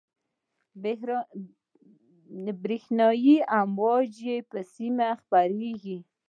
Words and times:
برېښنایي 2.63 3.35
امواج 3.59 4.13
بې 4.49 4.61
سیمه 4.73 5.07
خپرېږي. 5.21 5.97